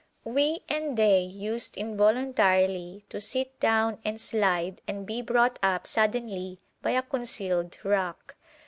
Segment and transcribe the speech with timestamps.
[0.25, 6.59] We and they used involuntarily to sit down and slide and be brought up suddenly
[6.81, 8.35] by a concealed rock.